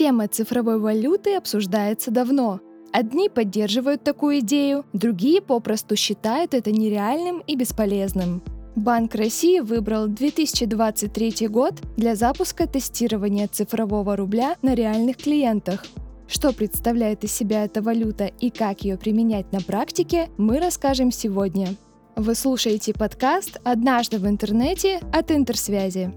[0.00, 2.60] Тема цифровой валюты обсуждается давно.
[2.90, 8.42] Одни поддерживают такую идею, другие попросту считают это нереальным и бесполезным.
[8.76, 15.84] Банк России выбрал 2023 год для запуска тестирования цифрового рубля на реальных клиентах.
[16.26, 21.76] Что представляет из себя эта валюта и как ее применять на практике, мы расскажем сегодня.
[22.16, 26.10] Вы слушаете подкаст «Однажды в интернете» от Интерсвязи.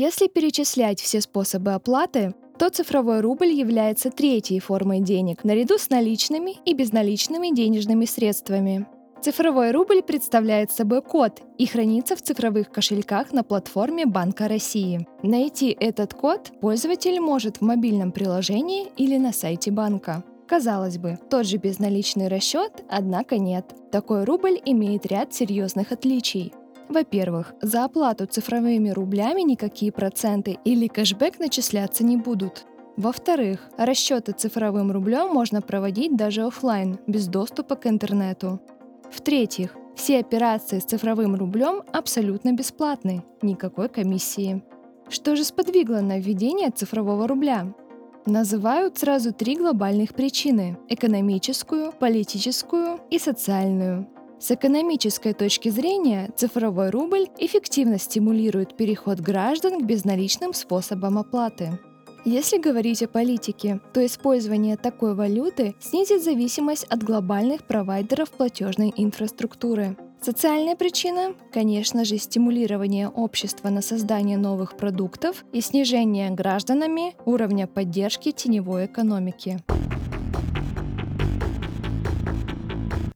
[0.00, 6.54] Если перечислять все способы оплаты, то цифровой рубль является третьей формой денег, наряду с наличными
[6.64, 8.86] и безналичными денежными средствами.
[9.20, 15.04] Цифровой рубль представляет собой код и хранится в цифровых кошельках на платформе Банка России.
[15.24, 20.22] Найти этот код пользователь может в мобильном приложении или на сайте банка.
[20.46, 23.64] Казалось бы, тот же безналичный расчет, однако нет.
[23.90, 26.52] Такой рубль имеет ряд серьезных отличий.
[26.88, 32.64] Во-первых, за оплату цифровыми рублями никакие проценты или кэшбэк начисляться не будут.
[32.96, 38.60] Во-вторых, расчеты цифровым рублем можно проводить даже офлайн, без доступа к интернету.
[39.10, 44.62] В-третьих, все операции с цифровым рублем абсолютно бесплатны, никакой комиссии.
[45.08, 47.72] Что же сподвигло на введение цифрового рубля?
[48.26, 54.06] Называют сразу три глобальных причины– экономическую, политическую и социальную.
[54.40, 61.80] С экономической точки зрения цифровой рубль эффективно стимулирует переход граждан к безналичным способам оплаты.
[62.24, 69.96] Если говорить о политике, то использование такой валюты снизит зависимость от глобальных провайдеров платежной инфраструктуры.
[70.22, 78.30] Социальная причина, конечно же, стимулирование общества на создание новых продуктов и снижение гражданами уровня поддержки
[78.30, 79.58] теневой экономики.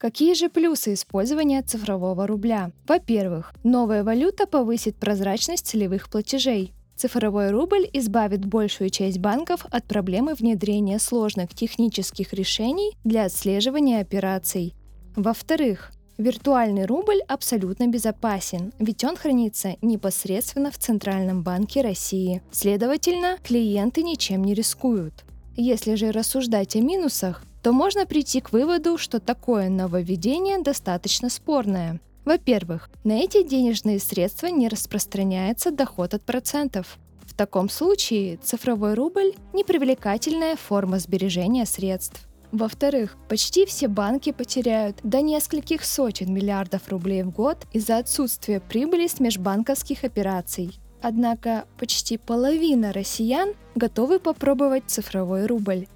[0.02, 2.72] Какие же плюсы использования цифрового рубля?
[2.88, 6.72] Во-первых, новая валюта повысит прозрачность целевых платежей.
[6.96, 14.74] Цифровой рубль избавит большую часть банков от проблемы внедрения сложных технических решений для отслеживания операций.
[15.14, 22.42] Во-вторых, виртуальный рубль абсолютно безопасен, ведь он хранится непосредственно в Центральном банке России.
[22.50, 25.24] Следовательно, клиенты ничем не рискуют.
[25.54, 32.00] Если же рассуждать о минусах, то можно прийти к выводу, что такое нововведение достаточно спорное.
[32.24, 36.98] Во-первых, на эти денежные средства не распространяется доход от процентов.
[37.24, 42.28] В таком случае цифровой рубль– непривлекательная форма сбережения средств.
[42.52, 49.06] Во-вторых, почти все банки потеряют до нескольких сотен миллиардов рублей в год из-за отсутствия прибыли
[49.06, 50.78] с межбанковских операций.
[51.00, 55.86] Однако почти половина россиян готовы попробовать цифровой рубль.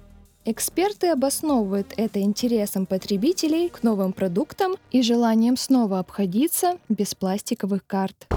[0.49, 8.27] Эксперты обосновывают это интересом потребителей к новым продуктам и желанием снова обходиться без пластиковых карт.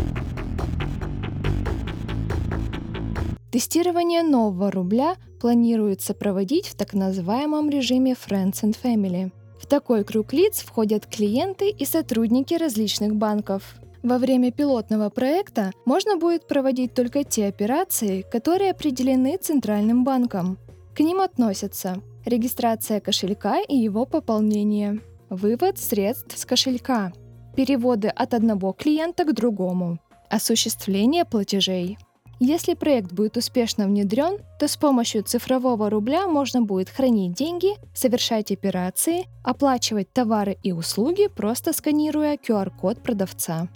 [3.53, 9.31] Тестирование нового рубля планируется проводить в так называемом режиме Friends and Family.
[9.60, 13.77] В такой круг лиц входят клиенты и сотрудники различных банков.
[14.03, 20.59] Во время пилотного проекта можно будет проводить только те операции, которые определены Центральным банком.
[21.00, 25.00] К ним относятся регистрация кошелька и его пополнение,
[25.30, 27.10] вывод средств с кошелька,
[27.56, 31.96] переводы от одного клиента к другому, осуществление платежей.
[32.38, 38.52] Если проект будет успешно внедрен, то с помощью цифрового рубля можно будет хранить деньги, совершать
[38.52, 43.70] операции, оплачивать товары и услуги, просто сканируя QR-код продавца.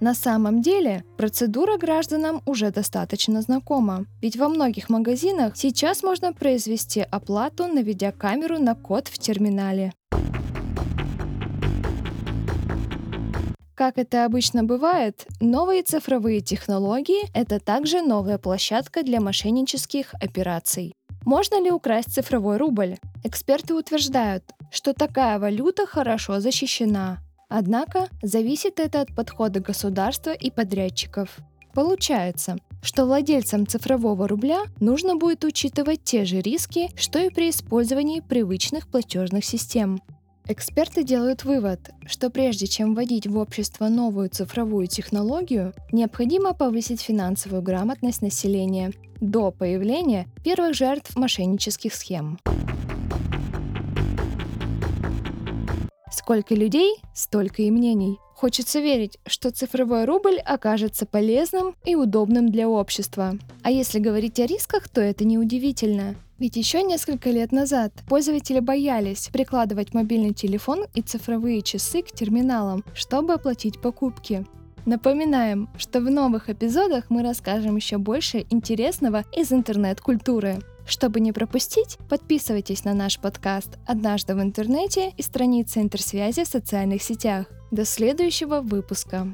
[0.00, 7.00] На самом деле, процедура гражданам уже достаточно знакома, ведь во многих магазинах сейчас можно произвести
[7.00, 9.92] оплату, наведя камеру на код в терминале.
[13.74, 20.94] Как это обычно бывает, новые цифровые технологии— это также новая площадка для мошеннических операций.
[21.24, 22.96] Можно ли украсть цифровой рубль?
[23.24, 27.18] Эксперты утверждают, что такая валюта хорошо защищена,
[27.48, 31.38] Однако зависит это от подхода государства и подрядчиков.
[31.72, 38.20] Получается, что владельцам цифрового рубля нужно будет учитывать те же риски, что и при использовании
[38.20, 40.00] привычных платежных систем.
[40.50, 47.60] Эксперты делают вывод, что прежде чем вводить в общество новую цифровую технологию, необходимо повысить финансовую
[47.60, 52.38] грамотность населения до появления первых жертв мошеннических схем.
[56.28, 58.18] Сколько людей, столько и мнений.
[58.34, 63.38] Хочется верить, что цифровой рубль окажется полезным и удобным для общества.
[63.62, 66.16] А если говорить о рисках, то это неудивительно.
[66.38, 72.84] Ведь еще несколько лет назад пользователи боялись прикладывать мобильный телефон и цифровые часы к терминалам,
[72.92, 74.44] чтобы оплатить покупки.
[74.84, 80.58] Напоминаем, что в новых эпизодах мы расскажем еще больше интересного из интернет-культуры.
[80.88, 87.02] Чтобы не пропустить, подписывайтесь на наш подкаст «Однажды в интернете» и страницы интерсвязи в социальных
[87.02, 87.46] сетях.
[87.70, 89.26] До следующего выпуска!